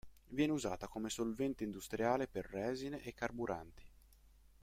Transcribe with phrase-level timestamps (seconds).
[0.29, 3.85] Viene usata come solvente industriale per resine e carburanti.